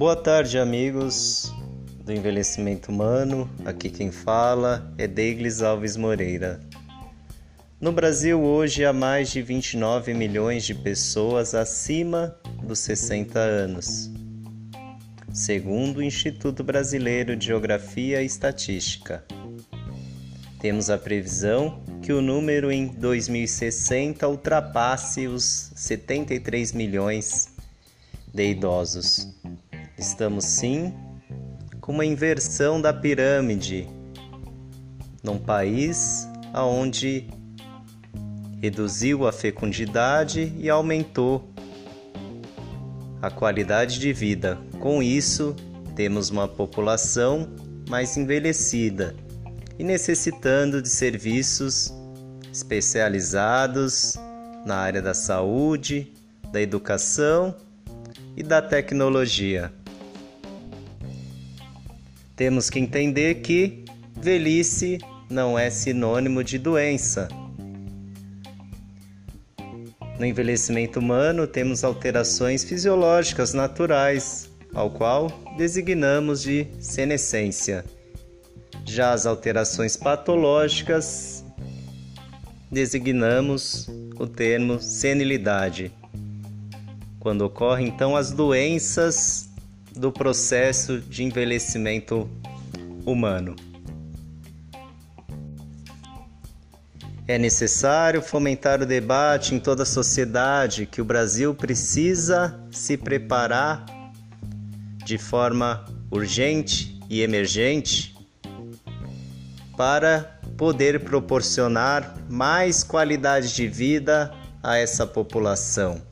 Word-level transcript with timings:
Boa 0.00 0.16
tarde, 0.16 0.58
amigos 0.58 1.52
do 2.04 2.10
Envelhecimento 2.10 2.90
Humano. 2.90 3.50
Aqui 3.66 3.90
quem 3.90 4.10
fala 4.10 4.92
é 4.96 5.06
Deiglis 5.06 5.60
Alves 5.62 5.96
Moreira. 5.96 6.58
No 7.80 7.92
Brasil, 7.92 8.42
hoje 8.42 8.84
há 8.84 8.92
mais 8.92 9.30
de 9.30 9.42
29 9.42 10.14
milhões 10.14 10.64
de 10.64 10.74
pessoas 10.74 11.54
acima 11.54 12.34
dos 12.62 12.78
60 12.78 13.38
anos, 13.38 14.10
segundo 15.32 15.98
o 15.98 16.02
Instituto 16.02 16.64
Brasileiro 16.64 17.36
de 17.36 17.46
Geografia 17.46 18.22
e 18.22 18.26
Estatística. 18.26 19.24
Temos 20.60 20.90
a 20.90 20.98
previsão 20.98 21.80
que 22.02 22.12
o 22.12 22.20
número 22.20 22.70
em 22.70 22.86
2060 22.86 24.28
ultrapasse 24.28 25.26
os 25.26 25.72
73 25.74 26.74
milhões 26.74 27.48
de 28.32 28.50
idosos. 28.50 29.26
Estamos 29.96 30.44
sim 30.44 30.92
com 31.80 31.92
uma 31.92 32.04
inversão 32.04 32.78
da 32.78 32.92
pirâmide 32.92 33.88
num 35.22 35.38
país 35.38 36.28
onde 36.54 37.26
reduziu 38.60 39.26
a 39.26 39.32
fecundidade 39.32 40.52
e 40.58 40.68
aumentou 40.68 41.48
a 43.22 43.30
qualidade 43.30 43.98
de 43.98 44.12
vida. 44.12 44.58
Com 44.78 45.02
isso, 45.02 45.56
temos 45.96 46.28
uma 46.28 46.46
população 46.46 47.48
mais 47.88 48.14
envelhecida 48.18 49.16
e 49.80 49.82
necessitando 49.82 50.82
de 50.82 50.90
serviços 50.90 51.90
especializados 52.52 54.14
na 54.66 54.76
área 54.76 55.00
da 55.00 55.14
saúde, 55.14 56.12
da 56.52 56.60
educação 56.60 57.56
e 58.36 58.42
da 58.42 58.60
tecnologia. 58.60 59.72
Temos 62.36 62.68
que 62.68 62.78
entender 62.78 63.36
que 63.36 63.86
velhice 64.14 64.98
não 65.30 65.58
é 65.58 65.70
sinônimo 65.70 66.44
de 66.44 66.58
doença. 66.58 67.26
No 70.18 70.26
envelhecimento 70.26 70.98
humano, 70.98 71.46
temos 71.46 71.84
alterações 71.84 72.62
fisiológicas 72.64 73.54
naturais, 73.54 74.50
ao 74.74 74.90
qual 74.90 75.28
designamos 75.56 76.42
de 76.42 76.66
senescência. 76.78 77.82
Já 78.84 79.12
as 79.12 79.26
alterações 79.26 79.96
patológicas, 79.96 81.44
designamos 82.70 83.88
o 84.18 84.26
termo 84.26 84.80
senilidade. 84.80 85.92
Quando 87.18 87.42
ocorrem 87.42 87.88
então 87.88 88.16
as 88.16 88.30
doenças 88.30 89.48
do 89.94 90.12
processo 90.12 91.00
de 91.00 91.24
envelhecimento 91.24 92.28
humano. 93.04 93.56
É 97.26 97.38
necessário 97.38 98.20
fomentar 98.20 98.82
o 98.82 98.86
debate 98.86 99.54
em 99.54 99.60
toda 99.60 99.84
a 99.84 99.86
sociedade 99.86 100.86
que 100.86 101.00
o 101.00 101.04
Brasil 101.04 101.54
precisa 101.54 102.60
se 102.72 102.96
preparar 102.96 103.84
de 105.04 105.16
forma 105.16 105.84
urgente 106.10 106.98
e 107.08 107.22
emergente 107.22 108.19
para 109.80 110.38
poder 110.58 111.00
proporcionar 111.00 112.14
mais 112.28 112.84
qualidade 112.84 113.54
de 113.54 113.66
vida 113.66 114.30
a 114.62 114.76
essa 114.76 115.06
população. 115.06 116.02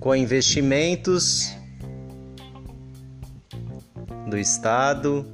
com 0.00 0.16
investimentos 0.16 1.54
do 4.26 4.38
Estado 4.38 5.26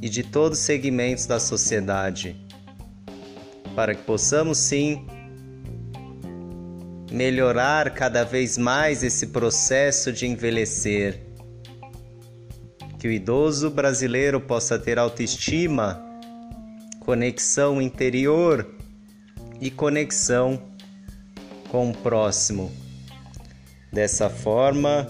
e 0.00 0.08
de 0.08 0.22
todos 0.22 0.58
os 0.58 0.64
segmentos 0.64 1.26
da 1.26 1.38
sociedade, 1.38 2.34
para 3.74 3.94
que 3.94 4.04
possamos 4.04 4.56
sim 4.56 5.06
melhorar 7.12 7.90
cada 7.90 8.24
vez 8.24 8.56
mais 8.56 9.02
esse 9.02 9.26
processo 9.26 10.10
de 10.10 10.26
envelhecer. 10.26 11.25
Que 13.06 13.10
o 13.10 13.12
idoso 13.12 13.70
brasileiro 13.70 14.40
possa 14.40 14.76
ter 14.76 14.98
autoestima, 14.98 16.04
conexão 16.98 17.80
interior 17.80 18.66
e 19.60 19.70
conexão 19.70 20.60
com 21.68 21.90
o 21.90 21.96
próximo. 21.96 22.72
Dessa 23.92 24.28
forma, 24.28 25.06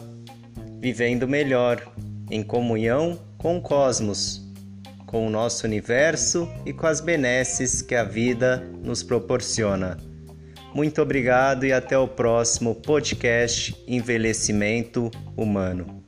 vivendo 0.79 1.27
melhor, 1.27 1.91
em 2.31 2.43
comunhão 2.43 3.19
com 3.39 3.57
o 3.57 3.62
cosmos, 3.62 4.47
com 5.07 5.27
o 5.27 5.31
nosso 5.31 5.67
universo 5.67 6.47
e 6.67 6.75
com 6.75 6.87
as 6.87 7.01
benesses 7.01 7.81
que 7.81 7.95
a 7.95 8.05
vida 8.05 8.59
nos 8.84 9.03
proporciona. 9.03 9.97
Muito 10.75 11.01
obrigado 11.01 11.65
e 11.65 11.73
até 11.73 11.97
o 11.97 12.07
próximo 12.07 12.75
podcast 12.75 13.75
Envelhecimento 13.89 15.11
Humano. 15.34 16.06